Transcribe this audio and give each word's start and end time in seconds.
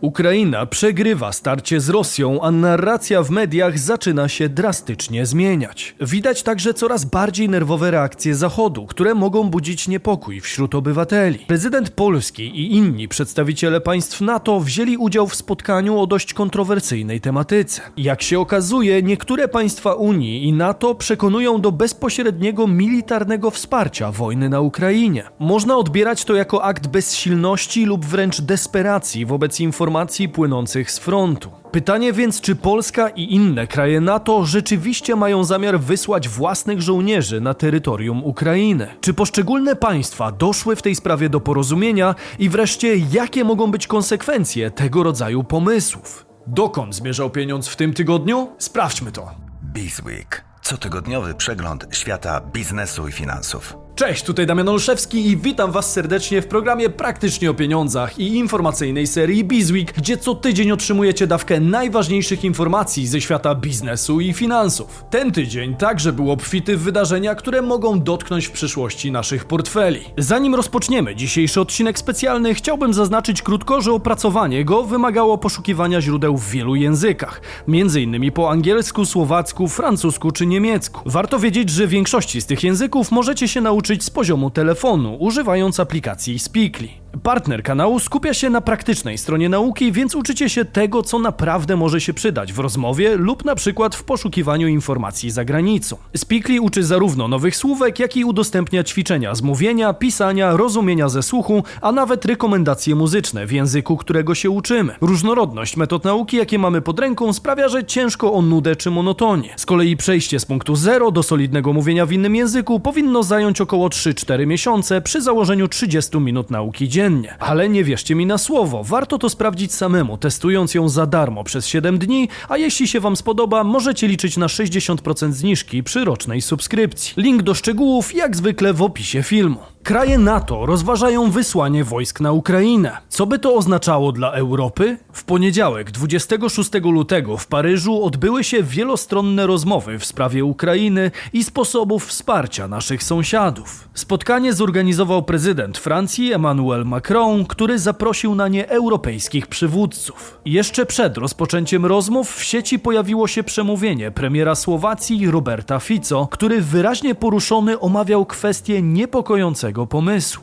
Ukraina 0.00 0.66
przegrywa 0.66 1.32
starcie 1.32 1.80
z 1.80 1.88
Rosją, 1.88 2.40
a 2.42 2.50
narracja 2.50 3.22
w 3.22 3.30
mediach 3.30 3.78
zaczyna 3.78 4.28
się 4.28 4.48
drastycznie 4.48 5.26
zmieniać. 5.26 5.94
Widać 6.00 6.42
także 6.42 6.74
coraz 6.74 7.04
bardziej 7.04 7.48
nerwowe 7.48 7.90
reakcje 7.90 8.34
Zachodu, 8.34 8.86
które 8.86 9.14
mogą 9.14 9.50
budzić 9.50 9.88
niepokój 9.88 10.40
wśród 10.40 10.74
obywateli. 10.74 11.38
Prezydent 11.38 11.90
Polski 11.90 12.42
i 12.42 12.76
inni 12.76 13.08
przedstawiciele 13.08 13.80
państw 13.80 14.20
NATO 14.20 14.60
wzięli 14.60 14.96
udział 14.96 15.26
w 15.26 15.34
spotkaniu 15.34 16.00
o 16.00 16.06
dość 16.06 16.34
kontrowersyjnej 16.34 17.20
tematyce. 17.20 17.82
Jak 17.96 18.22
się 18.22 18.40
okazuje, 18.40 19.02
niektóre 19.02 19.48
państwa 19.48 19.94
Unii 19.94 20.44
i 20.44 20.52
NATO 20.52 20.94
przekonują 20.94 21.60
do 21.60 21.72
bezpośredniego 21.72 22.66
militarnego 22.66 23.50
wsparcia 23.50 24.12
wojny 24.12 24.48
na 24.48 24.60
Ukrainie. 24.60 25.24
Można 25.38 25.76
odbierać 25.76 26.24
to 26.24 26.34
jako 26.34 26.64
akt 26.64 26.86
bezsilności 26.86 27.84
lub 27.84 28.04
wręcz 28.04 28.40
desperacji 28.40 29.26
wobec 29.26 29.60
informacji, 29.60 29.89
informacji 29.90 30.28
płynących 30.28 30.90
z 30.90 30.98
frontu. 30.98 31.50
Pytanie 31.72 32.12
więc, 32.12 32.40
czy 32.40 32.56
Polska 32.56 33.08
i 33.08 33.34
inne 33.34 33.66
kraje 33.66 34.00
NATO 34.00 34.44
rzeczywiście 34.46 35.16
mają 35.16 35.44
zamiar 35.44 35.80
wysłać 35.80 36.28
własnych 36.28 36.82
żołnierzy 36.82 37.40
na 37.40 37.54
terytorium 37.54 38.24
Ukrainy? 38.24 38.86
Czy 39.00 39.14
poszczególne 39.14 39.76
państwa 39.76 40.32
doszły 40.32 40.76
w 40.76 40.82
tej 40.82 40.94
sprawie 40.94 41.28
do 41.28 41.40
porozumienia 41.40 42.14
i 42.38 42.48
wreszcie 42.48 42.96
jakie 42.96 43.44
mogą 43.44 43.70
być 43.70 43.86
konsekwencje 43.86 44.70
tego 44.70 45.02
rodzaju 45.02 45.44
pomysłów? 45.44 46.26
Dokąd 46.46 46.94
zmierzał 46.94 47.30
pieniądz 47.30 47.68
w 47.68 47.76
tym 47.76 47.94
tygodniu? 47.94 48.48
Sprawdźmy 48.58 49.12
to. 49.12 49.30
Bizweek. 49.64 50.44
Cotygodniowy 50.62 51.34
przegląd 51.34 51.86
świata 51.90 52.40
biznesu 52.52 53.08
i 53.08 53.12
finansów. 53.12 53.76
Cześć, 53.94 54.22
tutaj 54.22 54.46
Damian 54.46 54.68
Olszewski 54.68 55.26
i 55.26 55.36
witam 55.36 55.72
Was 55.72 55.92
serdecznie 55.92 56.42
w 56.42 56.46
programie 56.46 56.90
Praktycznie 56.90 57.50
o 57.50 57.54
Pieniądzach 57.54 58.18
i 58.18 58.36
informacyjnej 58.36 59.06
serii 59.06 59.44
Bizweek, 59.44 59.92
gdzie 59.92 60.16
co 60.16 60.34
tydzień 60.34 60.72
otrzymujecie 60.72 61.26
dawkę 61.26 61.60
najważniejszych 61.60 62.44
informacji 62.44 63.06
ze 63.06 63.20
świata 63.20 63.54
biznesu 63.54 64.20
i 64.20 64.32
finansów. 64.32 65.04
Ten 65.10 65.32
tydzień 65.32 65.74
także 65.74 66.12
był 66.12 66.30
obfity 66.30 66.76
w 66.76 66.82
wydarzenia, 66.82 67.34
które 67.34 67.62
mogą 67.62 68.00
dotknąć 68.00 68.46
w 68.46 68.50
przyszłości 68.50 69.12
naszych 69.12 69.44
portfeli. 69.44 70.00
Zanim 70.18 70.54
rozpoczniemy 70.54 71.16
dzisiejszy 71.16 71.60
odcinek 71.60 71.98
specjalny, 71.98 72.54
chciałbym 72.54 72.94
zaznaczyć 72.94 73.42
krótko, 73.42 73.80
że 73.80 73.92
opracowanie 73.92 74.64
go 74.64 74.84
wymagało 74.84 75.38
poszukiwania 75.38 76.00
źródeł 76.00 76.36
w 76.36 76.50
wielu 76.50 76.74
językach, 76.74 77.40
m.in. 77.68 78.32
po 78.32 78.50
angielsku, 78.50 79.06
słowacku, 79.06 79.68
francusku 79.68 80.30
czy 80.30 80.46
niemiecku. 80.46 81.00
Warto 81.06 81.38
wiedzieć, 81.38 81.70
że 81.70 81.86
większości 81.86 82.40
z 82.40 82.46
tych 82.46 82.64
języków 82.64 83.10
możecie 83.10 83.48
się 83.48 83.60
nauczyć 83.60 83.79
nauczyć 83.80 84.04
z 84.04 84.10
poziomu 84.10 84.50
telefonu, 84.50 85.16
używając 85.20 85.80
aplikacji 85.80 86.38
Speakly. 86.38 86.88
Partner 87.22 87.62
kanału 87.62 87.98
skupia 87.98 88.34
się 88.34 88.50
na 88.50 88.60
praktycznej 88.60 89.18
stronie 89.18 89.48
nauki, 89.48 89.92
więc 89.92 90.14
uczycie 90.14 90.48
się 90.48 90.64
tego, 90.64 91.02
co 91.02 91.18
naprawdę 91.18 91.76
może 91.76 92.00
się 92.00 92.14
przydać 92.14 92.52
w 92.52 92.58
rozmowie 92.58 93.16
lub 93.16 93.44
na 93.44 93.54
przykład 93.54 93.94
w 93.94 94.04
poszukiwaniu 94.04 94.68
informacji 94.68 95.30
za 95.30 95.44
granicą. 95.44 95.96
Speakly 96.16 96.60
uczy 96.60 96.84
zarówno 96.84 97.28
nowych 97.28 97.56
słówek, 97.56 97.98
jak 97.98 98.16
i 98.16 98.24
udostępnia 98.24 98.84
ćwiczenia 98.84 99.34
z 99.34 99.42
mówienia, 99.42 99.92
pisania, 99.94 100.56
rozumienia 100.56 101.08
ze 101.08 101.22
słuchu, 101.22 101.64
a 101.80 101.92
nawet 101.92 102.24
rekomendacje 102.24 102.94
muzyczne 102.94 103.46
w 103.46 103.52
języku, 103.52 103.96
którego 103.96 104.34
się 104.34 104.50
uczymy. 104.50 104.94
Różnorodność 105.00 105.76
metod 105.76 106.04
nauki, 106.04 106.36
jakie 106.36 106.58
mamy 106.58 106.80
pod 106.80 107.00
ręką, 107.00 107.32
sprawia, 107.32 107.68
że 107.68 107.84
ciężko 107.84 108.32
o 108.32 108.42
nudę 108.42 108.76
czy 108.76 108.90
monotonię. 108.90 109.54
Z 109.56 109.66
kolei 109.66 109.96
przejście 109.96 110.40
z 110.40 110.44
punktu 110.44 110.76
zero 110.76 111.10
do 111.10 111.22
solidnego 111.22 111.72
mówienia 111.72 112.06
w 112.06 112.12
innym 112.12 112.36
języku 112.36 112.80
powinno 112.80 113.22
zająć 113.22 113.60
około 113.60 113.88
3-4 113.88 114.46
miesiące 114.46 115.00
przy 115.00 115.22
założeniu 115.22 115.68
30 115.68 116.18
minut 116.18 116.50
nauki 116.50 116.88
dziennie 116.88 116.99
Ale 117.38 117.68
nie 117.68 117.84
wierzcie 117.84 118.14
mi 118.14 118.26
na 118.26 118.38
słowo, 118.38 118.84
warto 118.84 119.18
to 119.18 119.28
sprawdzić 119.28 119.74
samemu, 119.74 120.18
testując 120.18 120.74
ją 120.74 120.88
za 120.88 121.06
darmo 121.06 121.44
przez 121.44 121.66
7 121.66 121.98
dni, 121.98 122.28
a 122.48 122.56
jeśli 122.56 122.88
się 122.88 123.00
Wam 123.00 123.16
spodoba, 123.16 123.64
możecie 123.64 124.08
liczyć 124.08 124.36
na 124.36 124.46
60% 124.46 125.32
zniżki 125.32 125.82
przy 125.82 126.04
rocznej 126.04 126.40
subskrypcji. 126.40 127.14
Link 127.16 127.42
do 127.42 127.54
szczegółów 127.54 128.14
jak 128.14 128.36
zwykle 128.36 128.72
w 128.72 128.82
opisie 128.82 129.22
filmu. 129.22 129.58
Kraje 129.82 130.18
NATO 130.18 130.66
rozważają 130.66 131.30
wysłanie 131.30 131.84
wojsk 131.84 132.20
na 132.20 132.32
Ukrainę. 132.32 132.96
Co 133.08 133.26
by 133.26 133.38
to 133.38 133.54
oznaczało 133.54 134.12
dla 134.12 134.32
Europy? 134.32 134.96
W 135.12 135.24
poniedziałek, 135.24 135.90
26 135.90 136.70
lutego 136.82 137.36
w 137.36 137.46
Paryżu 137.46 138.04
odbyły 138.04 138.44
się 138.44 138.62
wielostronne 138.62 139.46
rozmowy 139.46 139.98
w 139.98 140.04
sprawie 140.04 140.44
Ukrainy 140.44 141.10
i 141.32 141.44
sposobów 141.44 142.06
wsparcia 142.06 142.68
naszych 142.68 143.02
sąsiadów. 143.02 143.88
Spotkanie 143.94 144.52
zorganizował 144.52 145.22
prezydent 145.22 145.78
Francji 145.78 146.32
Emmanuel 146.32 146.84
Macron, 146.90 147.46
który 147.46 147.78
zaprosił 147.78 148.34
na 148.34 148.48
nie 148.48 148.68
europejskich 148.68 149.46
przywódców. 149.46 150.38
Jeszcze 150.44 150.86
przed 150.86 151.16
rozpoczęciem 151.16 151.86
rozmów 151.86 152.36
w 152.36 152.44
sieci 152.44 152.78
pojawiło 152.78 153.28
się 153.28 153.42
przemówienie 153.42 154.10
premiera 154.10 154.54
Słowacji 154.54 155.30
Roberta 155.30 155.78
Fico, 155.80 156.26
który 156.26 156.60
wyraźnie 156.60 157.14
poruszony 157.14 157.80
omawiał 157.80 158.26
kwestię 158.26 158.82
niepokojącego 158.82 159.86
pomysłu. 159.86 160.42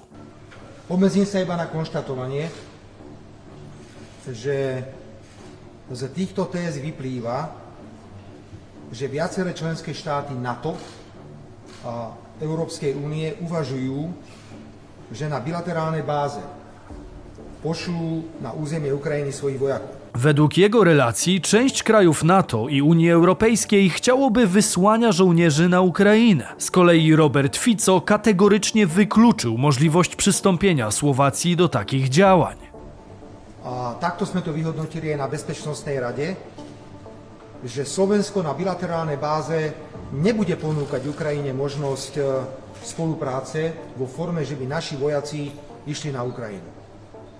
Obmedzím 0.88 1.28
sa 1.28 1.44
iba 1.44 1.60
na 1.60 1.68
konštatovanie, 1.68 2.48
že 4.32 4.88
z 5.92 6.02
týchto 6.16 6.48
téz 6.48 6.80
vyplýva, 6.80 7.52
že 8.96 9.12
viaceré 9.12 9.52
členské 9.52 9.92
NATO 10.40 10.80
a 11.84 12.16
Európskej 12.40 12.96
únie 12.96 13.36
uvažujú, 13.44 14.16
že 15.12 15.32
na 15.32 15.40
bilaterálnej 15.40 16.04
báze 16.04 16.44
pošlú 17.64 18.28
na 18.44 18.54
územie 18.54 18.94
Ukrajiny 18.94 19.32
svojich 19.34 19.60
vojakov. 19.60 19.98
Według 20.18 20.58
jego 20.58 20.84
relacji 20.84 21.42
część 21.42 21.84
krajów 21.84 22.24
NATO 22.24 22.70
i 22.70 22.82
Unii 22.82 23.12
Europejskiej 23.12 23.90
chciałoby 23.90 24.48
wysłania 24.48 25.12
żołnierzy 25.12 25.70
na 25.70 25.82
Ukrainę. 25.82 26.46
Z 26.58 26.72
kolei 26.72 27.16
Robert 27.16 27.58
Fico 27.58 28.02
kategorycznie 28.02 28.88
wykluczył 28.88 29.58
możliwość 29.58 30.16
przystąpienia 30.16 30.92
Słowacji 30.92 31.56
do 31.56 31.70
takich 31.70 32.10
działań. 32.10 32.58
A 33.68 34.00
sme 34.26 34.42
to 34.42 34.56
vyhodnotili 34.56 35.12
aj 35.12 35.18
na 35.20 35.28
Bezpečnostnej 35.28 36.00
rade, 36.00 36.40
že 37.66 37.86
Slovensko 37.86 38.40
na 38.40 38.56
bilaterálnej 38.56 39.20
báze 39.20 39.76
nebude 40.16 40.56
ponúkať 40.56 41.04
Ukrajine 41.04 41.52
možnosť 41.52 42.14
e, 42.16 42.24
spolupráce 42.88 43.76
vo 44.00 44.08
forme, 44.08 44.48
že 44.48 44.56
by 44.56 44.64
naši 44.64 44.96
vojaci 44.96 45.52
išli 45.84 46.16
na 46.16 46.24
Ukrajinu. 46.24 46.68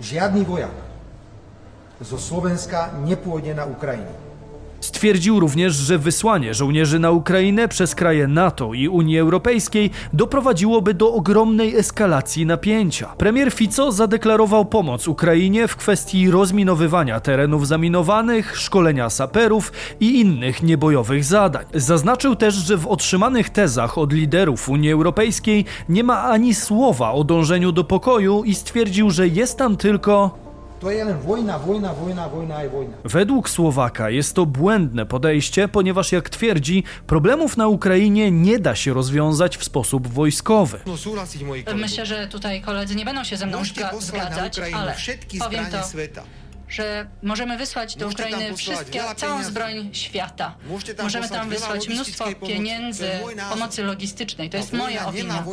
Žiadny 0.04 0.44
vojak 0.44 0.76
zo 2.04 2.20
Slovenska 2.20 2.94
nie 3.02 3.16
pôjde 3.16 3.56
na 3.56 3.66
Ukrajinu. 3.66 4.27
Stwierdził 4.80 5.40
również, 5.40 5.74
że 5.74 5.98
wysłanie 5.98 6.54
żołnierzy 6.54 7.00
na 7.00 7.12
Ukrainę 7.12 7.68
przez 7.68 7.96
kraje 7.96 8.28
NATO 8.28 8.74
i 8.74 8.88
Unii 8.88 9.20
Europejskiej 9.20 9.92
doprowadziłoby 10.14 10.94
do 10.94 11.14
ogromnej 11.14 11.76
eskalacji 11.76 12.46
napięcia. 12.46 13.08
Premier 13.18 13.52
Fico 13.52 13.92
zadeklarował 13.92 14.66
pomoc 14.66 15.08
Ukrainie 15.08 15.68
w 15.68 15.76
kwestii 15.76 16.32
rozminowywania 16.32 17.20
terenów 17.20 17.68
zaminowanych, 17.68 18.58
szkolenia 18.58 19.10
saperów 19.10 19.72
i 20.00 20.20
innych 20.20 20.64
niebojowych 20.64 21.24
zadań. 21.24 21.66
Zaznaczył 21.74 22.36
też, 22.36 22.56
że 22.56 22.78
w 22.78 22.88
otrzymanych 22.88 23.50
tezach 23.50 23.98
od 23.98 24.14
liderów 24.14 24.70
Unii 24.70 24.92
Europejskiej 24.92 25.66
nie 25.90 26.04
ma 26.04 26.24
ani 26.24 26.54
słowa 26.54 27.12
o 27.12 27.24
dążeniu 27.24 27.72
do 27.72 27.84
pokoju 27.84 28.44
i 28.44 28.56
stwierdził, 28.56 29.10
że 29.10 29.28
jest 29.28 29.58
tam 29.58 29.78
tylko 29.78 30.47
to 30.80 30.92
jest 30.92 31.12
wojna, 31.12 31.60
wojna, 31.60 31.94
wojna, 31.94 32.30
wojna 32.30 32.64
i 32.64 32.70
wojna. 32.70 32.98
Według 33.04 33.50
Słowaka 33.50 34.10
jest 34.10 34.34
to 34.34 34.46
błędne 34.46 35.06
podejście, 35.06 35.68
ponieważ 35.68 36.12
jak 36.12 36.30
twierdzi, 36.30 36.84
problemów 37.08 37.58
na 37.58 37.68
Ukrainie 37.68 38.32
nie 38.32 38.60
da 38.60 38.76
się 38.76 38.94
rozwiązać 38.94 39.58
w 39.58 39.64
sposób 39.64 40.08
wojskowy. 40.08 40.80
No, 40.86 41.76
Myślę, 41.76 42.06
że 42.06 42.28
tutaj 42.28 42.62
koledzy 42.62 42.96
nie 42.96 43.06
będą 43.06 43.24
się 43.24 43.38
ze 43.38 43.46
mną 43.46 43.64
zgadzać, 44.00 44.60
ale 44.60 44.96
powiem 45.40 45.66
to 45.66 45.78
że 46.70 47.08
możemy 47.24 47.58
wysłać 47.58 47.96
do 47.96 48.08
Ukrainy 48.08 48.56
wszystkie, 48.56 49.02
całą 49.16 49.44
zbroń 49.44 49.90
świata. 49.92 50.56
Możemy 51.04 51.30
tam 51.30 51.50
wysłać 51.50 51.90
mnóstwo 51.90 52.26
pieniędzy, 52.48 53.10
pomocy 53.50 53.84
logistycznej. 53.84 54.50
To 54.50 54.58
jest 54.58 54.74
moja 54.74 55.08
opinia. 55.08 55.44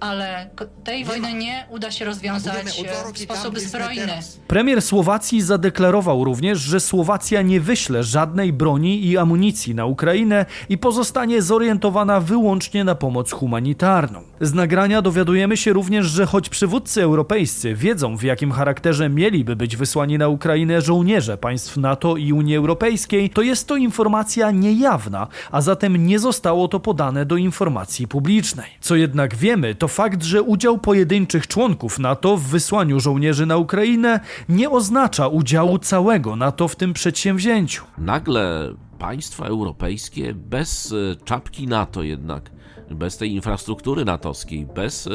Ale 0.00 0.50
tej 0.84 1.04
wojny 1.04 1.34
nie 1.34 1.66
uda 1.70 1.90
się 1.90 2.04
rozwiązać 2.04 2.82
w 3.14 3.18
sposób 3.18 3.58
zbrojny. 3.58 4.12
Premier 4.48 4.82
Słowacji 4.82 5.42
zadeklarował 5.42 6.24
również, 6.24 6.58
że 6.58 6.80
Słowacja 6.80 7.42
nie 7.42 7.60
wyśle 7.60 8.04
żadnej 8.04 8.52
broni 8.52 9.06
i 9.06 9.18
amunicji 9.18 9.74
na 9.74 9.86
Ukrainę 9.86 10.46
i 10.68 10.78
pozostanie 10.78 11.42
zorientowana 11.42 12.20
wyłącznie 12.20 12.84
na 12.84 12.94
pomoc 12.94 13.32
humanitarną. 13.32 14.22
Z 14.40 14.54
nagrania 14.54 15.02
dowiadujemy 15.02 15.56
się 15.56 15.72
również, 15.72 16.06
że 16.06 16.26
choć 16.26 16.48
przywódcy 16.48 17.02
europejscy 17.02 17.74
wiedzą 17.74 18.16
w 18.16 18.22
jakim 18.22 18.52
charakterze 18.52 19.08
mieliby 19.08 19.56
być 19.56 19.76
wysłani 19.76 20.18
na 20.18 20.23
na 20.24 20.28
Ukrainę 20.28 20.80
żołnierze 20.80 21.38
państw 21.38 21.76
NATO 21.76 22.16
i 22.16 22.32
Unii 22.32 22.56
Europejskiej, 22.56 23.30
to 23.30 23.42
jest 23.42 23.68
to 23.68 23.76
informacja 23.76 24.50
niejawna, 24.50 25.26
a 25.50 25.60
zatem 25.60 26.06
nie 26.06 26.18
zostało 26.18 26.68
to 26.68 26.80
podane 26.80 27.26
do 27.26 27.36
informacji 27.36 28.08
publicznej. 28.08 28.70
Co 28.80 28.96
jednak 28.96 29.36
wiemy, 29.36 29.74
to 29.74 29.88
fakt, 29.88 30.22
że 30.22 30.42
udział 30.42 30.78
pojedynczych 30.78 31.46
członków 31.46 31.98
NATO 31.98 32.36
w 32.36 32.42
wysłaniu 32.42 33.00
żołnierzy 33.00 33.46
na 33.46 33.56
Ukrainę 33.56 34.20
nie 34.48 34.70
oznacza 34.70 35.28
udziału 35.28 35.78
całego 35.78 36.36
NATO 36.36 36.68
w 36.68 36.76
tym 36.76 36.92
przedsięwzięciu. 36.92 37.84
Nagle 37.98 38.74
państwa 38.98 39.46
europejskie 39.46 40.34
bez 40.34 40.92
e, 40.92 41.16
czapki 41.24 41.66
NATO 41.66 42.02
jednak 42.02 42.50
bez 42.90 43.16
tej 43.16 43.32
infrastruktury 43.32 44.04
natowskiej, 44.04 44.66
bez 44.66 45.06
e, 45.06 45.10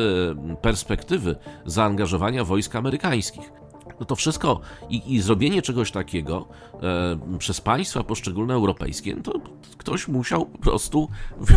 perspektywy 0.61 1.35
zaangażowania 1.65 2.44
wojsk 2.44 2.75
amerykańskich. 2.75 3.58
No 3.99 4.05
to 4.05 4.15
wszystko 4.15 4.59
i, 4.89 5.15
i 5.15 5.21
zrobienie 5.21 5.61
czegoś 5.61 5.91
takiego 5.91 6.47
e, 6.83 7.37
przez 7.37 7.61
państwa 7.61 8.03
poszczególne 8.03 8.53
europejskie, 8.53 9.15
no 9.15 9.21
to 9.21 9.33
ktoś 9.77 10.07
musiał 10.07 10.45
po 10.45 10.57
prostu 10.57 11.09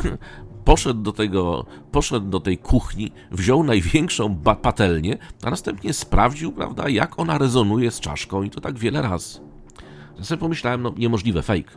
poszedł 0.65 1.03
do 1.03 1.13
tego, 1.13 1.67
poszedł 1.93 2.27
do 2.27 2.41
tej 2.41 2.59
kuchni, 2.59 3.13
wziął 3.31 3.65
największą 3.65 4.37
patelnię, 4.37 5.19
a 5.43 5.51
następnie 5.51 5.93
sprawdził, 5.93 6.53
prawda, 6.53 6.89
jak 6.89 7.19
ona 7.19 7.39
rezonuje 7.39 7.91
z 7.91 8.01
czaszką 8.01 8.43
i 8.43 8.51
to 8.51 8.61
tak 8.61 8.79
wiele 8.79 9.03
razy. 9.03 9.41
Ja 10.19 10.25
sobie 10.25 10.41
pomyślałem, 10.41 10.83
no 10.83 10.95
niemożliwe, 10.97 11.43
fake. 11.43 11.71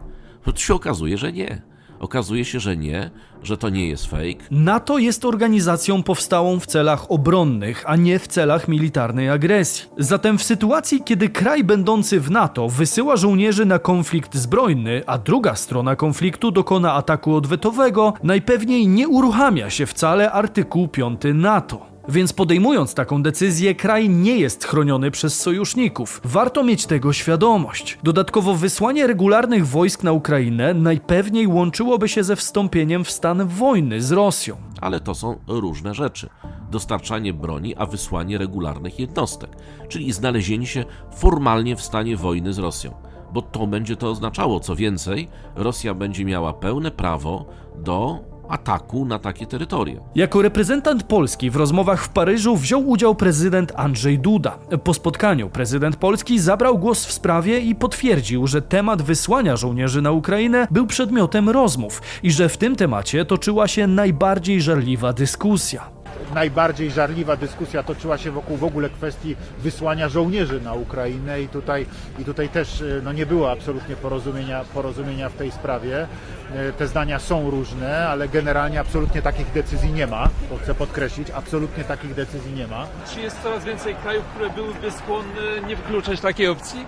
To 0.43 0.55
się 0.55 0.73
okazuje, 0.73 1.17
że 1.17 1.33
nie. 1.33 1.61
Okazuje 1.99 2.45
się, 2.45 2.59
że 2.59 2.77
nie, 2.77 3.09
że 3.43 3.57
to 3.57 3.69
nie 3.69 3.89
jest 3.89 4.05
fake. 4.05 4.45
NATO 4.51 4.97
jest 4.97 5.25
organizacją 5.25 6.03
powstałą 6.03 6.59
w 6.59 6.65
celach 6.65 7.11
obronnych, 7.11 7.83
a 7.87 7.95
nie 7.95 8.19
w 8.19 8.27
celach 8.27 8.67
militarnej 8.67 9.29
agresji. 9.29 9.85
Zatem 9.97 10.37
w 10.37 10.43
sytuacji, 10.43 11.01
kiedy 11.05 11.29
kraj 11.29 11.63
będący 11.63 12.19
w 12.19 12.31
NATO 12.31 12.69
wysyła 12.69 13.15
żołnierzy 13.15 13.65
na 13.65 13.79
konflikt 13.79 14.35
zbrojny, 14.35 15.03
a 15.07 15.17
druga 15.17 15.55
strona 15.55 15.95
konfliktu 15.95 16.51
dokona 16.51 16.93
ataku 16.93 17.35
odwetowego, 17.35 18.13
najpewniej 18.23 18.87
nie 18.87 19.07
uruchamia 19.07 19.69
się 19.69 19.85
wcale 19.85 20.31
artykuł 20.31 20.87
5 20.87 21.21
NATO. 21.33 21.94
Więc 22.09 22.33
podejmując 22.33 22.93
taką 22.93 23.23
decyzję, 23.23 23.75
kraj 23.75 24.09
nie 24.09 24.37
jest 24.37 24.65
chroniony 24.65 25.11
przez 25.11 25.39
sojuszników. 25.39 26.21
Warto 26.23 26.63
mieć 26.63 26.85
tego 26.85 27.13
świadomość. 27.13 27.99
Dodatkowo 28.03 28.55
wysłanie 28.55 29.07
regularnych 29.07 29.67
wojsk 29.67 30.03
na 30.03 30.11
Ukrainę 30.11 30.73
najpewniej 30.73 31.47
łączyłoby 31.47 32.09
się 32.09 32.23
ze 32.23 32.35
wstąpieniem 32.35 33.03
w 33.03 33.11
stan 33.11 33.47
wojny 33.47 34.01
z 34.01 34.11
Rosją. 34.11 34.55
Ale 34.81 34.99
to 34.99 35.15
są 35.15 35.39
różne 35.47 35.93
rzeczy. 35.93 36.29
Dostarczanie 36.71 37.33
broni, 37.33 37.75
a 37.75 37.85
wysłanie 37.85 38.37
regularnych 38.37 38.99
jednostek, 38.99 39.49
czyli 39.89 40.11
znalezienie 40.11 40.67
się 40.67 40.85
formalnie 41.15 41.75
w 41.75 41.81
stanie 41.81 42.17
wojny 42.17 42.53
z 42.53 42.57
Rosją 42.59 42.93
bo 43.33 43.41
to 43.41 43.67
będzie 43.67 43.95
to 43.95 44.09
oznaczało. 44.09 44.59
Co 44.59 44.75
więcej, 44.75 45.27
Rosja 45.55 45.93
będzie 45.93 46.25
miała 46.25 46.53
pełne 46.53 46.91
prawo 46.91 47.45
do 47.75 48.19
ataku 48.49 49.05
na 49.05 49.19
takie 49.19 49.45
terytoria. 49.45 49.99
Jako 50.15 50.41
reprezentant 50.41 51.03
Polski 51.03 51.49
w 51.49 51.55
rozmowach 51.55 52.03
w 52.03 52.09
Paryżu 52.09 52.57
wziął 52.57 52.89
udział 52.89 53.15
prezydent 53.15 53.71
Andrzej 53.75 54.19
Duda. 54.19 54.57
Po 54.83 54.93
spotkaniu 54.93 55.49
prezydent 55.49 55.95
Polski 55.95 56.39
zabrał 56.39 56.77
głos 56.77 57.05
w 57.05 57.11
sprawie 57.11 57.59
i 57.59 57.75
potwierdził, 57.75 58.47
że 58.47 58.61
temat 58.61 59.01
wysłania 59.01 59.55
żołnierzy 59.57 60.01
na 60.01 60.11
Ukrainę 60.11 60.67
był 60.71 60.87
przedmiotem 60.87 61.49
rozmów 61.49 62.01
i 62.23 62.31
że 62.31 62.49
w 62.49 62.57
tym 62.57 62.75
temacie 62.75 63.25
toczyła 63.25 63.67
się 63.67 63.87
najbardziej 63.87 64.61
żarliwa 64.61 65.13
dyskusja 65.13 65.94
najbardziej 66.33 66.91
żarliwa 66.91 67.35
dyskusja 67.35 67.83
toczyła 67.83 68.17
się 68.17 68.31
wokół 68.31 68.57
w 68.57 68.63
ogóle 68.63 68.89
kwestii 68.89 69.35
wysłania 69.59 70.09
żołnierzy 70.09 70.61
na 70.61 70.73
Ukrainę 70.73 71.41
i 71.41 71.47
tutaj, 71.47 71.85
i 72.19 72.25
tutaj 72.25 72.49
też 72.49 72.81
e, 72.81 72.85
no, 73.03 73.13
nie 73.13 73.25
było 73.25 73.51
absolutnie 73.51 73.95
porozumienia, 73.95 74.63
porozumienia 74.73 75.29
w 75.29 75.33
tej 75.33 75.51
sprawie. 75.51 76.07
E, 76.55 76.71
te 76.71 76.87
zdania 76.87 77.19
są 77.19 77.49
różne, 77.49 78.07
ale 78.07 78.27
generalnie 78.29 78.79
absolutnie 78.79 79.21
takich 79.21 79.51
decyzji 79.51 79.91
nie 79.91 80.07
ma. 80.07 80.29
To 80.49 80.57
chcę 80.57 80.75
podkreślić, 80.75 81.31
absolutnie 81.31 81.83
takich 81.83 82.13
decyzji 82.13 82.53
nie 82.53 82.67
ma. 82.67 82.87
Czy 83.13 83.21
jest 83.21 83.41
coraz 83.43 83.65
więcej 83.65 83.95
krajów, 83.95 84.25
które 84.25 84.49
byłyby 84.49 84.91
skłonne 84.91 85.61
nie 85.67 85.75
wykluczać 85.75 86.21
takiej 86.21 86.47
opcji? 86.47 86.85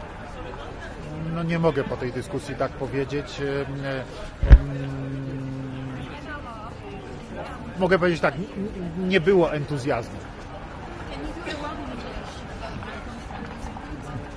No 1.35 1.43
nie 1.43 1.59
mogę 1.59 1.83
po 1.83 1.97
tej 1.97 2.11
dyskusji 2.11 2.55
tak 2.55 2.71
powiedzieć 2.71 3.41
mogę 7.79 7.99
powiedzieć 7.99 8.21
tak, 8.21 8.33
nie 9.07 9.21
było 9.21 9.53
entuzjazmu. 9.53 10.17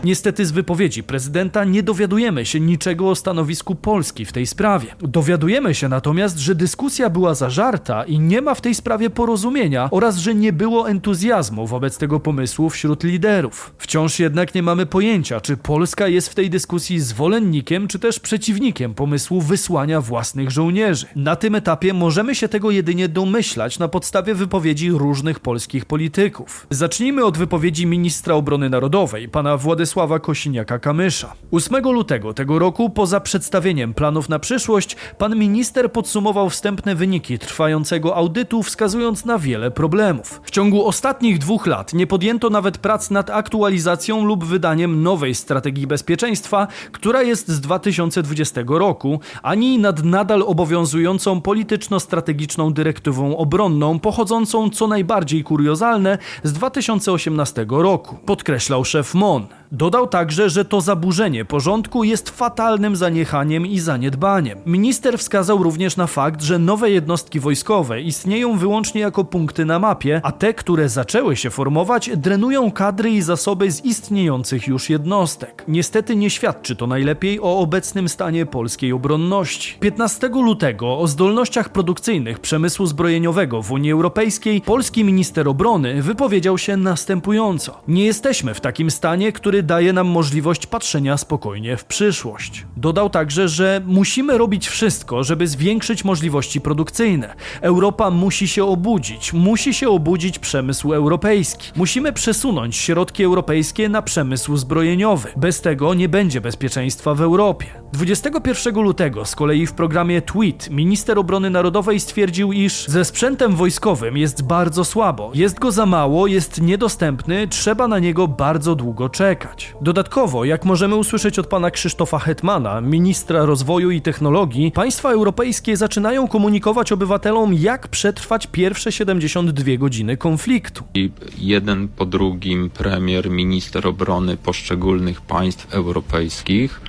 Niestety 0.04 0.46
z 0.46 0.50
wypowiedzi 0.50 1.02
prezydenta 1.02 1.64
nie 1.64 1.82
dowiadujemy 1.82 2.46
się 2.46 2.60
niczego 2.60 3.10
o 3.10 3.14
stanowisku 3.14 3.74
Polski 3.74 4.24
w 4.24 4.32
tej 4.32 4.46
sprawie. 4.46 4.86
Dowiadujemy 5.00 5.74
się 5.74 5.88
natomiast, 5.88 6.38
że 6.38 6.54
dyskusja 6.54 7.10
była 7.10 7.34
zażarta 7.34 8.04
i 8.04 8.18
nie 8.18 8.42
ma 8.42 8.54
w 8.54 8.60
tej 8.60 8.74
sprawie 8.74 9.10
porozumienia 9.10 9.88
oraz 9.90 10.16
że 10.16 10.34
nie 10.34 10.52
było 10.52 10.90
entuzjazmu 10.90 11.66
wobec 11.66 11.98
tego 11.98 12.20
pomysłu 12.20 12.70
wśród 12.70 13.04
liderów. 13.04 13.74
Wciąż 13.78 14.18
jednak 14.18 14.54
nie 14.54 14.62
mamy 14.62 14.86
pojęcia, 14.86 15.40
czy 15.40 15.56
Polska 15.56 16.08
jest 16.08 16.28
w 16.28 16.34
tej 16.34 16.50
dyskusji 16.50 17.00
zwolennikiem 17.00 17.88
czy 17.88 17.98
też 17.98 18.20
przeciwnikiem 18.20 18.94
pomysłu 18.94 19.40
wysłania 19.40 20.00
własnych 20.00 20.50
żołnierzy. 20.50 21.06
Na 21.16 21.36
tym 21.36 21.54
etapie 21.54 21.94
możemy 21.94 22.34
się 22.34 22.48
tego 22.48 22.70
jedynie 22.70 23.08
domyślać 23.08 23.78
na 23.78 23.88
podstawie 23.88 24.34
wypowiedzi 24.34 24.90
różnych 24.90 25.40
polskich 25.40 25.84
polityków. 25.84 26.66
Zacznijmy 26.70 27.24
od 27.24 27.38
wypowiedzi 27.38 27.86
ministra 27.86 28.34
obrony 28.34 28.70
narodowej, 28.70 29.28
pana 29.28 29.56
Władysława 29.56 29.89
Władysława 29.90 30.18
Kosiniaka-Kamysza. 30.18 31.26
8 31.52 31.84
lutego 31.84 32.34
tego 32.34 32.58
roku, 32.58 32.90
poza 32.90 33.20
przedstawieniem 33.20 33.94
planów 33.94 34.28
na 34.28 34.38
przyszłość, 34.38 34.96
pan 35.18 35.36
minister 35.36 35.92
podsumował 35.92 36.50
wstępne 36.50 36.94
wyniki 36.94 37.38
trwającego 37.38 38.16
audytu, 38.16 38.62
wskazując 38.62 39.24
na 39.24 39.38
wiele 39.38 39.70
problemów. 39.70 40.40
W 40.44 40.50
ciągu 40.50 40.86
ostatnich 40.86 41.38
dwóch 41.38 41.66
lat 41.66 41.94
nie 41.94 42.06
podjęto 42.06 42.50
nawet 42.50 42.78
prac 42.78 43.10
nad 43.10 43.30
aktualizacją 43.30 44.24
lub 44.24 44.44
wydaniem 44.44 45.02
nowej 45.02 45.34
strategii 45.34 45.86
bezpieczeństwa, 45.86 46.66
która 46.92 47.22
jest 47.22 47.48
z 47.48 47.60
2020 47.60 48.60
roku, 48.66 49.20
ani 49.42 49.78
nad 49.78 50.04
nadal 50.04 50.42
obowiązującą 50.42 51.40
polityczno-strategiczną 51.40 52.72
dyrektywą 52.72 53.36
obronną, 53.36 53.98
pochodzącą 53.98 54.70
co 54.70 54.86
najbardziej 54.86 55.44
kuriozalne 55.44 56.18
z 56.42 56.52
2018 56.52 57.66
roku, 57.68 58.16
podkreślał 58.26 58.84
szef 58.84 59.14
MON. 59.14 59.59
Dodał 59.72 60.06
także, 60.06 60.50
że 60.50 60.64
to 60.64 60.80
zaburzenie 60.80 61.44
porządku 61.44 62.04
jest 62.04 62.30
fatalnym 62.30 62.96
zaniechaniem 62.96 63.66
i 63.66 63.78
zaniedbaniem. 63.78 64.58
Minister 64.66 65.18
wskazał 65.18 65.62
również 65.62 65.96
na 65.96 66.06
fakt, 66.06 66.42
że 66.42 66.58
nowe 66.58 66.90
jednostki 66.90 67.40
wojskowe 67.40 68.00
istnieją 68.00 68.58
wyłącznie 68.58 69.00
jako 69.00 69.24
punkty 69.24 69.64
na 69.64 69.78
mapie, 69.78 70.20
a 70.24 70.32
te, 70.32 70.54
które 70.54 70.88
zaczęły 70.88 71.36
się 71.36 71.50
formować, 71.50 72.10
drenują 72.16 72.70
kadry 72.70 73.10
i 73.10 73.22
zasoby 73.22 73.70
z 73.70 73.84
istniejących 73.84 74.66
już 74.66 74.90
jednostek. 74.90 75.64
Niestety 75.68 76.16
nie 76.16 76.30
świadczy 76.30 76.76
to 76.76 76.86
najlepiej 76.86 77.40
o 77.40 77.58
obecnym 77.58 78.08
stanie 78.08 78.46
polskiej 78.46 78.92
obronności. 78.92 79.78
15 79.80 80.28
lutego 80.28 80.98
o 80.98 81.06
zdolnościach 81.06 81.68
produkcyjnych 81.68 82.38
przemysłu 82.38 82.86
zbrojeniowego 82.86 83.62
w 83.62 83.72
Unii 83.72 83.92
Europejskiej 83.92 84.60
polski 84.60 85.04
minister 85.04 85.48
obrony 85.48 86.02
wypowiedział 86.02 86.58
się 86.58 86.76
następująco: 86.76 87.80
Nie 87.88 88.04
jesteśmy 88.04 88.54
w 88.54 88.60
takim 88.60 88.90
stanie, 88.90 89.32
który 89.32 89.59
daje 89.62 89.92
nam 89.92 90.06
możliwość 90.06 90.66
patrzenia 90.66 91.16
spokojnie 91.16 91.76
w 91.76 91.84
przyszłość. 91.84 92.66
Dodał 92.76 93.10
także, 93.10 93.48
że 93.48 93.80
musimy 93.86 94.38
robić 94.38 94.68
wszystko, 94.68 95.24
żeby 95.24 95.48
zwiększyć 95.48 96.04
możliwości 96.04 96.60
produkcyjne. 96.60 97.34
Europa 97.60 98.10
musi 98.10 98.48
się 98.48 98.64
obudzić, 98.64 99.32
musi 99.32 99.74
się 99.74 99.88
obudzić 99.88 100.38
przemysł 100.38 100.92
europejski. 100.92 101.72
Musimy 101.76 102.12
przesunąć 102.12 102.76
środki 102.76 103.24
europejskie 103.24 103.88
na 103.88 104.02
przemysł 104.02 104.56
zbrojeniowy. 104.56 105.28
Bez 105.36 105.60
tego 105.60 105.94
nie 105.94 106.08
będzie 106.08 106.40
bezpieczeństwa 106.40 107.14
w 107.14 107.20
Europie. 107.20 107.66
21 107.92 108.74
lutego 108.74 109.24
z 109.24 109.36
kolei 109.36 109.66
w 109.66 109.72
programie 109.72 110.22
Tweet 110.22 110.70
minister 110.70 111.18
obrony 111.18 111.50
narodowej 111.50 112.00
stwierdził, 112.00 112.52
iż 112.52 112.86
ze 112.88 113.04
sprzętem 113.04 113.56
wojskowym 113.56 114.16
jest 114.16 114.42
bardzo 114.42 114.84
słabo, 114.84 115.30
jest 115.34 115.58
go 115.58 115.72
za 115.72 115.86
mało, 115.86 116.26
jest 116.26 116.60
niedostępny, 116.60 117.48
trzeba 117.48 117.88
na 117.88 117.98
niego 117.98 118.28
bardzo 118.28 118.74
długo 118.74 119.08
czekać. 119.08 119.49
Dodatkowo, 119.80 120.44
jak 120.44 120.64
możemy 120.64 120.96
usłyszeć 120.96 121.38
od 121.38 121.46
pana 121.46 121.70
Krzysztofa 121.70 122.18
Hetmana, 122.18 122.80
ministra 122.80 123.44
rozwoju 123.44 123.90
i 123.90 124.00
technologii, 124.00 124.72
państwa 124.72 125.10
europejskie 125.10 125.76
zaczynają 125.76 126.28
komunikować 126.28 126.92
obywatelom, 126.92 127.54
jak 127.54 127.88
przetrwać 127.88 128.46
pierwsze 128.46 128.92
72 128.92 129.76
godziny 129.78 130.16
konfliktu. 130.16 130.84
I 130.94 131.10
jeden 131.38 131.88
po 131.88 132.06
drugim 132.06 132.70
premier, 132.70 133.30
minister 133.30 133.86
obrony 133.86 134.36
poszczególnych 134.36 135.20
państw 135.20 135.74
europejskich 135.74 136.80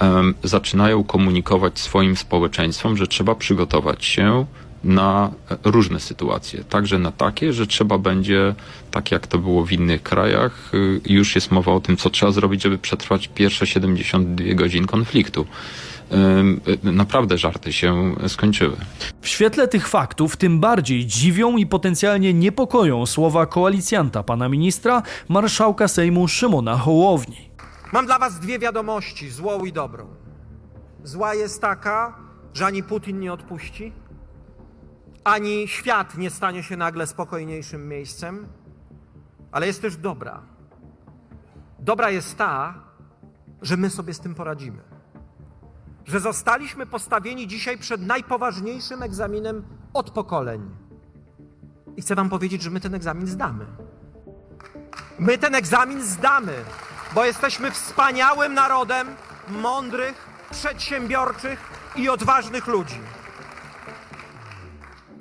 um, 0.00 0.34
zaczynają 0.42 1.04
komunikować 1.04 1.78
swoim 1.78 2.16
społeczeństwom, 2.16 2.96
że 2.96 3.06
trzeba 3.06 3.34
przygotować 3.34 4.04
się 4.04 4.46
na 4.84 5.30
różne 5.64 6.00
sytuacje, 6.00 6.64
także 6.64 6.98
na 6.98 7.12
takie, 7.12 7.52
że 7.52 7.66
trzeba 7.66 7.98
będzie, 7.98 8.54
tak 8.90 9.10
jak 9.10 9.26
to 9.26 9.38
było 9.38 9.66
w 9.66 9.72
innych 9.72 10.02
krajach, 10.02 10.74
y, 10.74 11.00
już 11.06 11.34
jest 11.34 11.50
mowa 11.50 11.72
o 11.72 11.80
tym, 11.80 11.96
co 11.96 12.10
trzeba 12.10 12.32
zrobić, 12.32 12.62
żeby 12.62 12.78
przetrwać 12.78 13.28
pierwsze 13.28 13.66
72 13.66 14.54
godzin 14.54 14.86
konfliktu 14.86 15.46
naprawdę 16.82 17.38
żarty 17.38 17.72
się 17.72 18.14
skończyły. 18.28 18.76
W 19.20 19.28
świetle 19.28 19.68
tych 19.68 19.88
faktów 19.88 20.36
tym 20.36 20.60
bardziej 20.60 21.06
dziwią 21.06 21.56
i 21.56 21.66
potencjalnie 21.66 22.34
niepokoją 22.34 23.06
słowa 23.06 23.46
koalicjanta 23.46 24.22
pana 24.22 24.48
ministra, 24.48 25.02
marszałka 25.28 25.88
Sejmu 25.88 26.28
Szymona 26.28 26.76
Hołowni. 26.76 27.50
Mam 27.92 28.06
dla 28.06 28.18
was 28.18 28.40
dwie 28.40 28.58
wiadomości, 28.58 29.30
złą 29.30 29.64
i 29.64 29.72
dobrą. 29.72 30.06
Zła 31.04 31.34
jest 31.34 31.60
taka, 31.60 32.16
że 32.54 32.66
ani 32.66 32.82
Putin 32.82 33.20
nie 33.20 33.32
odpuści, 33.32 33.92
ani 35.24 35.68
świat 35.68 36.18
nie 36.18 36.30
stanie 36.30 36.62
się 36.62 36.76
nagle 36.76 37.06
spokojniejszym 37.06 37.88
miejscem, 37.88 38.46
ale 39.52 39.66
jest 39.66 39.82
też 39.82 39.96
dobra. 39.96 40.42
Dobra 41.78 42.10
jest 42.10 42.38
ta, 42.38 42.74
że 43.62 43.76
my 43.76 43.90
sobie 43.90 44.14
z 44.14 44.20
tym 44.20 44.34
poradzimy. 44.34 44.82
Że 46.04 46.20
zostaliśmy 46.20 46.86
postawieni 46.86 47.46
dzisiaj 47.46 47.78
przed 47.78 48.06
najpoważniejszym 48.06 49.02
egzaminem 49.02 49.64
od 49.94 50.10
pokoleń. 50.10 50.70
I 51.96 52.02
chcę 52.02 52.14
Wam 52.14 52.28
powiedzieć, 52.28 52.62
że 52.62 52.70
my 52.70 52.80
ten 52.80 52.94
egzamin 52.94 53.26
zdamy. 53.26 53.66
My 55.18 55.38
ten 55.38 55.54
egzamin 55.54 56.02
zdamy, 56.02 56.54
bo 57.14 57.24
jesteśmy 57.24 57.70
wspaniałym 57.70 58.54
narodem 58.54 59.08
mądrych, 59.48 60.28
przedsiębiorczych 60.50 61.60
i 61.96 62.08
odważnych 62.08 62.66
ludzi. 62.66 63.00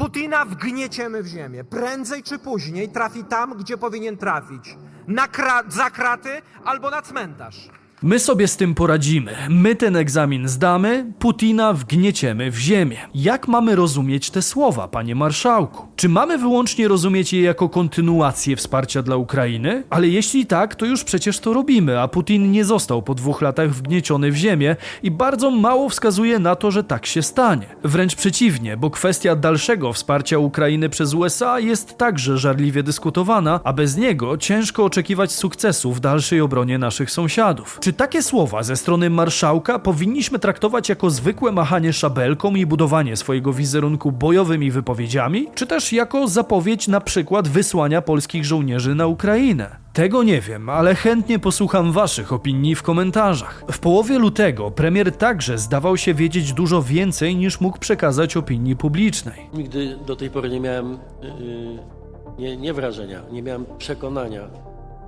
Putina 0.01 0.45
wgnieciemy 0.45 1.23
w 1.23 1.27
ziemię. 1.27 1.63
Prędzej 1.63 2.23
czy 2.23 2.39
później 2.39 2.89
trafi 2.89 3.23
tam, 3.23 3.57
gdzie 3.57 3.77
powinien 3.77 4.17
trafić. 4.17 4.77
Na 5.07 5.27
kra 5.27 5.63
za 5.69 5.89
kraty 5.89 6.29
albo 6.65 6.89
na 6.89 7.01
cmentarz. 7.01 7.69
My 8.03 8.19
sobie 8.19 8.47
z 8.47 8.57
tym 8.57 8.75
poradzimy. 8.75 9.35
My 9.49 9.75
ten 9.75 9.95
egzamin 9.95 10.47
zdamy, 10.47 11.13
Putina 11.19 11.73
wgnieciemy 11.73 12.51
w 12.51 12.57
ziemię. 12.57 12.97
Jak 13.13 13.47
mamy 13.47 13.75
rozumieć 13.75 14.29
te 14.29 14.41
słowa, 14.41 14.87
panie 14.87 15.15
marszałku? 15.15 15.87
Czy 16.01 16.09
mamy 16.09 16.37
wyłącznie 16.37 16.87
rozumieć 16.87 17.33
je 17.33 17.41
jako 17.41 17.69
kontynuację 17.69 18.55
wsparcia 18.55 19.01
dla 19.01 19.15
Ukrainy? 19.15 19.83
Ale 19.89 20.07
jeśli 20.07 20.45
tak, 20.45 20.75
to 20.75 20.85
już 20.85 21.03
przecież 21.03 21.39
to 21.39 21.53
robimy, 21.53 21.99
a 21.99 22.07
Putin 22.07 22.51
nie 22.51 22.65
został 22.65 23.01
po 23.01 23.15
dwóch 23.15 23.41
latach 23.41 23.69
wgnieciony 23.69 24.31
w 24.31 24.35
ziemię 24.35 24.75
i 25.03 25.11
bardzo 25.11 25.51
mało 25.51 25.89
wskazuje 25.89 26.39
na 26.39 26.55
to, 26.55 26.71
że 26.71 26.83
tak 26.83 27.05
się 27.05 27.21
stanie. 27.21 27.65
Wręcz 27.83 28.15
przeciwnie, 28.15 28.77
bo 28.77 28.89
kwestia 28.89 29.35
dalszego 29.35 29.93
wsparcia 29.93 30.37
Ukrainy 30.37 30.89
przez 30.89 31.13
USA 31.13 31.59
jest 31.59 31.97
także 31.97 32.37
żarliwie 32.37 32.83
dyskutowana, 32.83 33.59
a 33.63 33.73
bez 33.73 33.97
niego 33.97 34.37
ciężko 34.37 34.85
oczekiwać 34.85 35.31
sukcesu 35.31 35.93
w 35.93 35.99
dalszej 35.99 36.41
obronie 36.41 36.77
naszych 36.77 37.11
sąsiadów. 37.11 37.77
Czy 37.81 37.93
takie 37.93 38.23
słowa 38.23 38.63
ze 38.63 38.75
strony 38.75 39.09
marszałka 39.09 39.79
powinniśmy 39.79 40.39
traktować 40.39 40.89
jako 40.89 41.09
zwykłe 41.09 41.51
machanie 41.51 41.93
szabelką 41.93 42.55
i 42.55 42.65
budowanie 42.65 43.17
swojego 43.17 43.53
wizerunku 43.53 44.11
bojowymi 44.11 44.71
wypowiedziami, 44.71 45.47
czy 45.55 45.67
też 45.67 45.90
jako 45.93 46.27
zapowiedź 46.27 46.87
na 46.87 47.01
przykład 47.01 47.47
wysłania 47.47 48.01
polskich 48.01 48.45
żołnierzy 48.45 48.95
na 48.95 49.07
Ukrainę? 49.07 49.75
Tego 49.93 50.23
nie 50.23 50.41
wiem, 50.41 50.69
ale 50.69 50.95
chętnie 50.95 51.39
posłucham 51.39 51.91
Waszych 51.91 52.33
opinii 52.33 52.75
w 52.75 52.83
komentarzach. 52.83 53.63
W 53.71 53.79
połowie 53.79 54.19
lutego 54.19 54.71
premier 54.71 55.11
także 55.17 55.57
zdawał 55.57 55.97
się 55.97 56.13
wiedzieć 56.13 56.53
dużo 56.53 56.81
więcej 56.81 57.35
niż 57.35 57.61
mógł 57.61 57.79
przekazać 57.79 58.37
opinii 58.37 58.75
publicznej. 58.75 59.49
Nigdy 59.53 59.97
do 60.07 60.15
tej 60.15 60.29
pory 60.29 60.49
nie 60.49 60.59
miałem 60.59 60.91
yy, 61.21 62.01
nie, 62.39 62.57
nie 62.57 62.73
wrażenia, 62.73 63.21
nie 63.31 63.43
miałem 63.43 63.65
przekonania, 63.77 64.47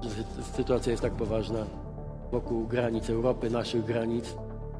że 0.02 0.44
sytuacja 0.56 0.92
jest 0.92 1.04
tak 1.04 1.14
poważna 1.14 1.66
wokół 2.32 2.68
granic 2.68 3.10
Europy, 3.10 3.50
naszych 3.50 3.86
granic. 3.86 4.36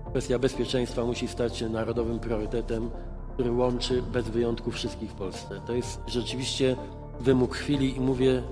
Kwestia 0.10 0.40
bezpieczeństwa 0.40 1.06
musi 1.06 1.28
stać 1.28 1.58
się 1.58 1.70
narodowym 1.70 2.20
priorytetem, 2.20 2.90
który 3.34 3.52
łączy 3.52 4.02
bez 4.02 4.30
wyjątku 4.30 4.72
wszystkich 4.72 5.12
w 5.12 5.14
Polsce. 5.14 5.62
To 5.68 5.74
jest 5.74 6.02
rzeczywiście 6.08 6.76
wymóg 7.20 7.56
chwili 7.56 7.98
i 7.98 8.00
mówię 8.00 8.44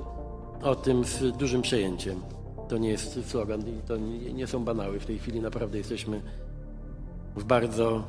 o 0.63 0.75
tym 0.75 1.05
z 1.05 1.37
dużym 1.37 1.61
przejęciem. 1.61 2.21
To 2.69 2.77
nie 2.77 2.89
jest 2.89 3.29
slogan 3.29 3.61
i 3.61 3.81
to 3.87 3.97
nie 4.33 4.47
są 4.47 4.63
banały. 4.63 4.99
W 4.99 5.05
tej 5.05 5.19
chwili 5.19 5.41
naprawdę 5.41 5.77
jesteśmy 5.77 6.21
w 7.35 7.43
bardzo 7.43 8.03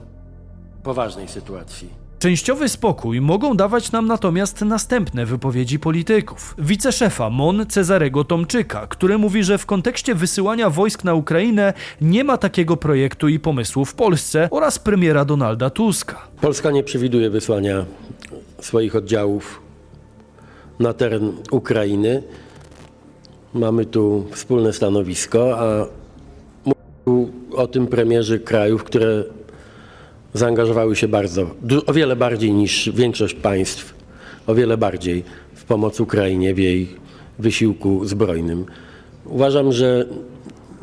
poważnej 0.82 1.28
sytuacji. 1.28 2.01
Częściowy 2.22 2.68
spokój 2.68 3.20
mogą 3.20 3.56
dawać 3.56 3.92
nam 3.92 4.06
natomiast 4.06 4.60
następne 4.60 5.26
wypowiedzi 5.26 5.78
polityków. 5.78 6.54
Wiceszefa 6.58 7.30
MON 7.30 7.66
Cezarego 7.66 8.24
Tomczyka, 8.24 8.86
który 8.86 9.18
mówi, 9.18 9.44
że 9.44 9.58
w 9.58 9.66
kontekście 9.66 10.14
wysyłania 10.14 10.70
wojsk 10.70 11.04
na 11.04 11.14
Ukrainę 11.14 11.72
nie 12.00 12.24
ma 12.24 12.36
takiego 12.36 12.76
projektu 12.76 13.28
i 13.28 13.38
pomysłu 13.38 13.84
w 13.84 13.94
Polsce 13.94 14.48
oraz 14.50 14.78
premiera 14.78 15.24
Donalda 15.24 15.70
Tuska. 15.70 16.28
Polska 16.40 16.70
nie 16.70 16.82
przewiduje 16.82 17.30
wysłania 17.30 17.84
swoich 18.60 18.96
oddziałów 18.96 19.60
na 20.80 20.92
teren 20.92 21.32
Ukrainy. 21.50 22.22
Mamy 23.54 23.84
tu 23.84 24.26
wspólne 24.30 24.72
stanowisko, 24.72 25.58
a 25.58 25.86
mówił 26.64 27.32
o 27.56 27.66
tym 27.66 27.86
premierzy 27.86 28.40
krajów, 28.40 28.84
które 28.84 29.24
zaangażowały 30.34 30.96
się 30.96 31.08
bardzo, 31.08 31.50
o 31.86 31.92
wiele 31.92 32.16
bardziej 32.16 32.52
niż 32.52 32.90
większość 32.94 33.34
państw, 33.34 33.94
o 34.46 34.54
wiele 34.54 34.76
bardziej 34.76 35.24
w 35.54 35.64
pomoc 35.64 36.00
Ukrainie 36.00 36.54
w 36.54 36.58
jej 36.58 36.88
wysiłku 37.38 38.04
zbrojnym. 38.04 38.66
Uważam, 39.24 39.72
że 39.72 40.06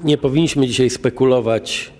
nie 0.03 0.17
powinniśmy 0.17 0.67
dzisiaj 0.67 0.89
spekulować 0.89 1.91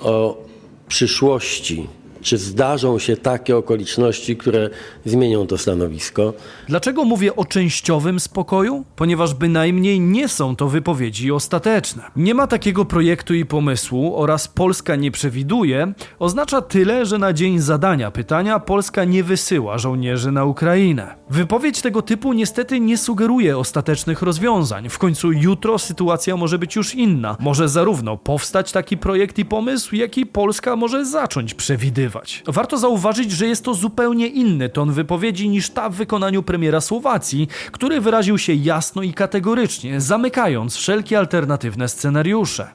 o 0.00 0.44
przyszłości 0.88 1.88
czy 2.22 2.38
zdarzą 2.38 2.98
się 2.98 3.16
takie 3.16 3.56
okoliczności, 3.56 4.36
które 4.36 4.70
zmienią 5.04 5.46
to 5.46 5.58
stanowisko? 5.58 6.32
Dlaczego 6.68 7.04
mówię 7.04 7.36
o 7.36 7.44
częściowym 7.44 8.20
spokoju? 8.20 8.84
Ponieważ 8.96 9.34
bynajmniej 9.34 10.00
nie 10.00 10.28
są 10.28 10.56
to 10.56 10.68
wypowiedzi 10.68 11.32
ostateczne. 11.32 12.02
Nie 12.16 12.34
ma 12.34 12.46
takiego 12.46 12.84
projektu 12.84 13.34
i 13.34 13.44
pomysłu 13.44 14.16
oraz 14.16 14.48
Polska 14.48 14.96
nie 14.96 15.10
przewiduje, 15.10 15.92
oznacza 16.18 16.60
tyle, 16.60 17.06
że 17.06 17.18
na 17.18 17.32
dzień 17.32 17.58
zadania 17.58 18.10
pytania 18.10 18.58
Polska 18.58 19.04
nie 19.04 19.24
wysyła 19.24 19.78
żołnierzy 19.78 20.32
na 20.32 20.44
Ukrainę. 20.44 21.14
Wypowiedź 21.30 21.82
tego 21.82 22.02
typu 22.02 22.32
niestety 22.32 22.80
nie 22.80 22.98
sugeruje 22.98 23.58
ostatecznych 23.58 24.22
rozwiązań. 24.22 24.88
W 24.88 24.98
końcu 24.98 25.32
jutro 25.32 25.78
sytuacja 25.78 26.36
może 26.36 26.58
być 26.58 26.76
już 26.76 26.94
inna. 26.94 27.36
Może 27.40 27.68
zarówno 27.68 28.16
powstać 28.16 28.72
taki 28.72 28.98
projekt 28.98 29.38
i 29.38 29.44
pomysł, 29.44 29.96
jak 29.96 30.18
i 30.18 30.26
Polska 30.26 30.76
może 30.76 31.06
zacząć 31.06 31.54
przewidywać 31.54 32.09
Warto 32.46 32.78
zauważyć, 32.78 33.32
że 33.32 33.46
jest 33.46 33.64
to 33.64 33.74
zupełnie 33.74 34.26
inny 34.26 34.68
ton 34.68 34.92
wypowiedzi 34.92 35.48
niż 35.48 35.70
ta 35.70 35.88
w 35.88 35.94
wykonaniu 35.94 36.42
premiera 36.42 36.80
Słowacji, 36.80 37.48
który 37.72 38.00
wyraził 38.00 38.38
się 38.38 38.54
jasno 38.54 39.02
i 39.02 39.12
kategorycznie, 39.12 40.00
zamykając 40.00 40.76
wszelkie 40.76 41.18
alternatywne 41.18 41.88
scenariusze. 41.88 42.68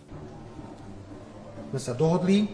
My 1.74 1.80
się 1.80 1.96
dohodli, 1.96 2.48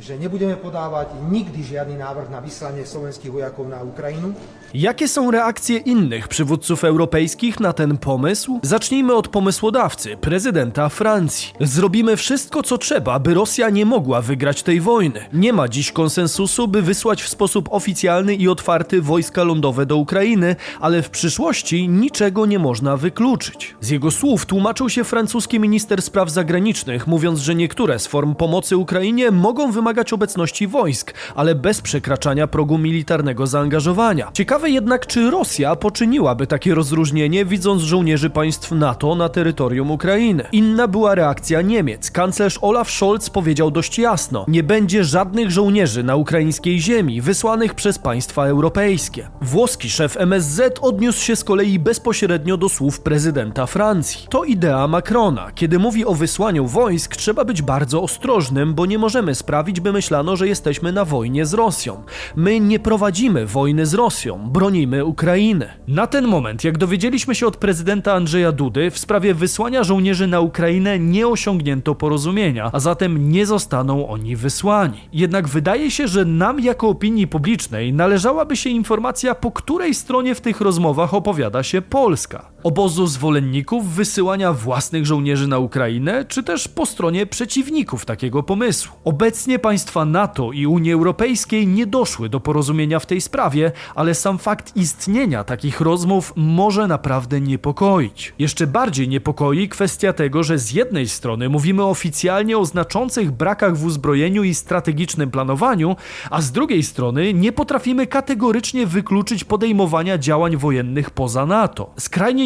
że 0.00 0.18
nie 0.18 0.30
będziemy 0.30 0.56
podawać 0.56 1.08
nigdy 1.30 1.64
żadny 1.64 1.98
návrh 1.98 2.30
na 2.30 2.40
wysłanie 2.40 2.86
slovenských 2.86 3.32
vojakov 3.32 3.68
na 3.68 3.82
Ukrainę. 3.82 4.32
Jakie 4.74 5.08
są 5.08 5.30
reakcje 5.30 5.78
innych 5.78 6.28
przywódców 6.28 6.84
europejskich 6.84 7.60
na 7.60 7.72
ten 7.72 7.98
pomysł? 7.98 8.60
Zacznijmy 8.62 9.14
od 9.14 9.28
pomysłodawcy, 9.28 10.16
prezydenta 10.16 10.88
Francji. 10.88 11.52
Zrobimy 11.60 12.16
wszystko, 12.16 12.62
co 12.62 12.78
trzeba, 12.78 13.18
by 13.18 13.34
Rosja 13.34 13.70
nie 13.70 13.86
mogła 13.86 14.20
wygrać 14.20 14.62
tej 14.62 14.80
wojny. 14.80 15.20
Nie 15.32 15.52
ma 15.52 15.68
dziś 15.68 15.92
konsensusu, 15.92 16.68
by 16.68 16.82
wysłać 16.82 17.22
w 17.22 17.28
sposób 17.28 17.68
oficjalny 17.72 18.34
i 18.34 18.48
otwarty 18.48 19.02
wojska 19.02 19.44
lądowe 19.44 19.86
do 19.86 19.96
Ukrainy, 19.96 20.56
ale 20.80 21.02
w 21.02 21.10
przyszłości 21.10 21.88
niczego 21.88 22.46
nie 22.46 22.58
można 22.58 22.96
wykluczyć. 22.96 23.76
Z 23.80 23.90
jego 23.90 24.10
słów 24.10 24.46
tłumaczył 24.46 24.88
się 24.88 25.04
francuski 25.04 25.60
minister 25.60 26.02
spraw 26.02 26.30
zagranicznych, 26.30 27.06
mówiąc, 27.06 27.40
że 27.40 27.54
niektóre 27.54 27.98
z 27.98 28.06
form 28.06 28.34
pomocy 28.34 28.76
Ukrainie 28.76 29.30
mogą 29.30 29.72
wymagać 29.72 30.12
obecności 30.12 30.66
wojsk, 30.66 31.14
ale 31.34 31.54
bez 31.54 31.80
przekraczania 31.80 32.46
progu 32.46 32.78
militarnego 32.78 33.46
zaangażowania. 33.46 34.30
Ciekawe 34.32 34.57
Ciekawe 34.58 34.74
jednak, 34.74 35.06
czy 35.06 35.30
Rosja 35.30 35.76
poczyniłaby 35.76 36.46
takie 36.46 36.74
rozróżnienie, 36.74 37.44
widząc 37.44 37.82
żołnierzy 37.82 38.30
państw 38.30 38.72
NATO 38.72 39.14
na 39.14 39.28
terytorium 39.28 39.90
Ukrainy. 39.90 40.44
Inna 40.52 40.88
była 40.88 41.14
reakcja 41.14 41.62
Niemiec. 41.62 42.10
Kanclerz 42.10 42.58
Olaf 42.62 42.90
Scholz 42.90 43.30
powiedział 43.30 43.70
dość 43.70 43.98
jasno: 43.98 44.44
Nie 44.48 44.62
będzie 44.62 45.04
żadnych 45.04 45.50
żołnierzy 45.50 46.02
na 46.02 46.16
ukraińskiej 46.16 46.80
ziemi 46.80 47.20
wysłanych 47.20 47.74
przez 47.74 47.98
państwa 47.98 48.46
europejskie. 48.46 49.28
Włoski 49.42 49.90
szef 49.90 50.16
MSZ 50.16 50.78
odniósł 50.80 51.20
się 51.20 51.36
z 51.36 51.44
kolei 51.44 51.78
bezpośrednio 51.78 52.56
do 52.56 52.68
słów 52.68 53.00
prezydenta 53.00 53.66
Francji. 53.66 54.26
To 54.30 54.44
idea 54.44 54.88
Macrona. 54.88 55.52
Kiedy 55.54 55.78
mówi 55.78 56.04
o 56.04 56.14
wysłaniu 56.14 56.66
wojsk, 56.66 57.16
trzeba 57.16 57.44
być 57.44 57.62
bardzo 57.62 58.02
ostrożnym, 58.02 58.74
bo 58.74 58.86
nie 58.86 58.98
możemy 58.98 59.34
sprawić, 59.34 59.80
by 59.80 59.92
myślano, 59.92 60.36
że 60.36 60.48
jesteśmy 60.48 60.92
na 60.92 61.04
wojnie 61.04 61.46
z 61.46 61.54
Rosją. 61.54 62.02
My 62.36 62.60
nie 62.60 62.78
prowadzimy 62.78 63.46
wojny 63.46 63.86
z 63.86 63.94
Rosją, 63.94 64.47
bronimy 64.48 65.04
Ukrainy. 65.04 65.68
Na 65.88 66.06
ten 66.06 66.26
moment, 66.26 66.64
jak 66.64 66.78
dowiedzieliśmy 66.78 67.34
się 67.34 67.46
od 67.46 67.56
prezydenta 67.56 68.12
Andrzeja 68.12 68.52
Dudy, 68.52 68.90
w 68.90 68.98
sprawie 68.98 69.34
wysłania 69.34 69.84
żołnierzy 69.84 70.26
na 70.26 70.40
Ukrainę 70.40 70.98
nie 70.98 71.28
osiągnięto 71.28 71.94
porozumienia, 71.94 72.70
a 72.72 72.80
zatem 72.80 73.30
nie 73.30 73.46
zostaną 73.46 74.08
oni 74.08 74.36
wysłani. 74.36 74.98
Jednak 75.12 75.48
wydaje 75.48 75.90
się, 75.90 76.08
że 76.08 76.24
nam 76.24 76.60
jako 76.60 76.88
opinii 76.88 77.26
publicznej 77.26 77.92
należałaby 77.92 78.56
się 78.56 78.70
informacja, 78.70 79.34
po 79.34 79.50
której 79.50 79.94
stronie 79.94 80.34
w 80.34 80.40
tych 80.40 80.60
rozmowach 80.60 81.14
opowiada 81.14 81.62
się 81.62 81.82
Polska. 81.82 82.50
Obozu 82.62 83.06
zwolenników 83.06 83.94
wysyłania 83.94 84.52
własnych 84.52 85.06
żołnierzy 85.06 85.48
na 85.48 85.58
Ukrainę, 85.58 86.24
czy 86.24 86.42
też 86.42 86.68
po 86.68 86.86
stronie 86.86 87.26
przeciwników 87.26 88.04
takiego 88.04 88.42
pomysłu. 88.42 88.92
Obecnie 89.04 89.58
państwa 89.58 90.04
NATO 90.04 90.52
i 90.52 90.66
Unii 90.66 90.92
Europejskiej 90.92 91.66
nie 91.66 91.86
doszły 91.86 92.28
do 92.28 92.40
porozumienia 92.40 92.98
w 92.98 93.06
tej 93.06 93.20
sprawie, 93.20 93.72
ale 93.94 94.14
sam 94.14 94.38
fakt 94.38 94.76
istnienia 94.76 95.44
takich 95.44 95.80
rozmów 95.80 96.32
może 96.36 96.86
naprawdę 96.86 97.40
niepokoić. 97.40 98.34
Jeszcze 98.38 98.66
bardziej 98.66 99.08
niepokoi 99.08 99.68
kwestia 99.68 100.12
tego, 100.12 100.42
że 100.42 100.58
z 100.58 100.72
jednej 100.72 101.08
strony 101.08 101.48
mówimy 101.48 101.84
oficjalnie 101.84 102.58
o 102.58 102.64
znaczących 102.64 103.30
brakach 103.30 103.76
w 103.76 103.84
uzbrojeniu 103.84 104.42
i 104.44 104.54
strategicznym 104.54 105.30
planowaniu, 105.30 105.96
a 106.30 106.42
z 106.42 106.52
drugiej 106.52 106.82
strony 106.82 107.34
nie 107.34 107.52
potrafimy 107.52 108.06
kategorycznie 108.06 108.86
wykluczyć 108.86 109.44
podejmowania 109.44 110.18
działań 110.18 110.56
wojennych 110.56 111.10
poza 111.10 111.46
NATO. 111.46 111.90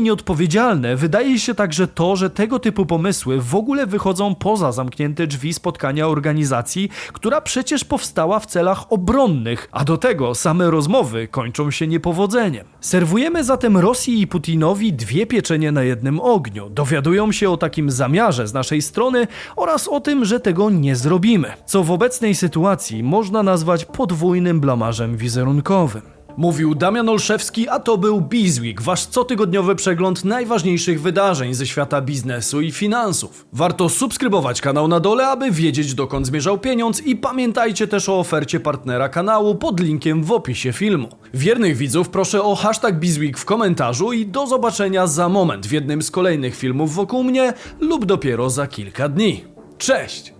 Nieodpowiedzialne 0.02 0.96
wydaje 0.96 1.38
się 1.38 1.54
także 1.54 1.88
to, 1.88 2.16
że 2.16 2.30
tego 2.30 2.58
typu 2.58 2.86
pomysły 2.86 3.40
w 3.40 3.54
ogóle 3.54 3.86
wychodzą 3.86 4.34
poza 4.34 4.72
zamknięte 4.72 5.26
drzwi 5.26 5.52
spotkania 5.52 6.08
organizacji, 6.08 6.88
która 7.12 7.40
przecież 7.40 7.84
powstała 7.84 8.40
w 8.40 8.46
celach 8.46 8.92
obronnych, 8.92 9.68
a 9.72 9.84
do 9.84 9.96
tego 9.96 10.34
same 10.34 10.70
rozmowy 10.70 11.28
kończą 11.28 11.70
się 11.70 11.86
niepowodzeniem. 11.86 12.66
Serwujemy 12.80 13.44
zatem 13.44 13.76
Rosji 13.76 14.20
i 14.20 14.26
Putinowi 14.26 14.92
dwie 14.92 15.26
pieczenie 15.26 15.72
na 15.72 15.82
jednym 15.82 16.20
ogniu. 16.20 16.70
Dowiadują 16.70 17.32
się 17.32 17.50
o 17.50 17.56
takim 17.56 17.90
zamiarze 17.90 18.48
z 18.48 18.54
naszej 18.54 18.82
strony 18.82 19.26
oraz 19.56 19.88
o 19.88 20.00
tym, 20.00 20.24
że 20.24 20.40
tego 20.40 20.70
nie 20.70 20.96
zrobimy, 20.96 21.52
co 21.66 21.84
w 21.84 21.90
obecnej 21.90 22.34
sytuacji 22.34 23.02
można 23.02 23.42
nazwać 23.42 23.84
podwójnym 23.84 24.60
blamarzem 24.60 25.16
wizerunkowym. 25.16 26.11
Mówił 26.36 26.74
Damian 26.74 27.08
Olszewski, 27.08 27.68
a 27.68 27.80
to 27.80 27.98
był 27.98 28.20
Bizweek, 28.20 28.82
wasz 28.82 29.06
cotygodniowy 29.06 29.74
przegląd 29.74 30.24
najważniejszych 30.24 31.02
wydarzeń 31.02 31.54
ze 31.54 31.66
świata 31.66 32.00
biznesu 32.00 32.60
i 32.60 32.72
finansów. 32.72 33.46
Warto 33.52 33.88
subskrybować 33.88 34.60
kanał 34.60 34.88
na 34.88 35.00
dole, 35.00 35.28
aby 35.28 35.50
wiedzieć 35.50 35.94
dokąd 35.94 36.26
zmierzał 36.26 36.58
pieniądz 36.58 37.02
i 37.02 37.16
pamiętajcie 37.16 37.88
też 37.88 38.08
o 38.08 38.18
ofercie 38.18 38.60
partnera 38.60 39.08
kanału 39.08 39.54
pod 39.54 39.80
linkiem 39.80 40.24
w 40.24 40.32
opisie 40.32 40.72
filmu. 40.72 41.08
Wiernych 41.34 41.76
widzów 41.76 42.08
proszę 42.08 42.42
o 42.42 42.54
hashtag 42.54 42.98
Bizweek 42.98 43.38
w 43.38 43.44
komentarzu 43.44 44.12
i 44.12 44.26
do 44.26 44.46
zobaczenia 44.46 45.06
za 45.06 45.28
moment 45.28 45.66
w 45.66 45.72
jednym 45.72 46.02
z 46.02 46.10
kolejnych 46.10 46.56
filmów 46.56 46.94
wokół 46.94 47.24
mnie 47.24 47.52
lub 47.80 48.04
dopiero 48.04 48.50
za 48.50 48.66
kilka 48.66 49.08
dni. 49.08 49.44
Cześć! 49.78 50.30